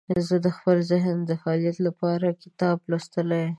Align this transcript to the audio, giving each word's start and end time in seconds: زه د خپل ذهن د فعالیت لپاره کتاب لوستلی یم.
زه 0.27 0.35
د 0.45 0.47
خپل 0.57 0.77
ذهن 0.91 1.17
د 1.25 1.31
فعالیت 1.41 1.77
لپاره 1.87 2.27
کتاب 2.43 2.77
لوستلی 2.89 3.39
یم. 3.45 3.49